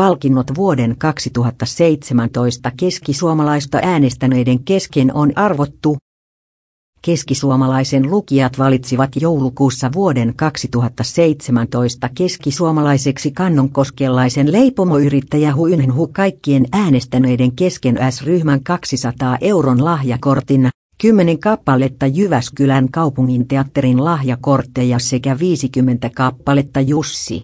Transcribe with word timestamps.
palkinnot 0.00 0.46
vuoden 0.56 0.94
2017 0.98 2.72
keskisuomalaista 2.76 3.78
äänestäneiden 3.82 4.64
kesken 4.64 5.14
on 5.14 5.32
arvottu. 5.36 5.96
Keskisuomalaisen 7.02 8.10
lukijat 8.10 8.58
valitsivat 8.58 9.10
joulukuussa 9.20 9.90
vuoden 9.92 10.32
2017 10.36 12.08
keskisuomalaiseksi 12.14 13.30
kannonkoskelaisen 13.30 14.52
leipomoyrittäjä 14.52 15.54
Huynhenhu 15.54 16.08
kaikkien 16.12 16.66
äänestäneiden 16.72 17.52
kesken 17.52 17.98
S-ryhmän 18.10 18.62
200 18.64 19.38
euron 19.40 19.84
lahjakortin, 19.84 20.68
10 21.00 21.38
kappaletta 21.38 22.06
Jyväskylän 22.06 22.90
kaupungin 22.90 23.48
teatterin 23.48 24.04
lahjakortteja 24.04 24.98
sekä 24.98 25.38
50 25.38 26.10
kappaletta 26.14 26.80
Jussi 26.80 27.40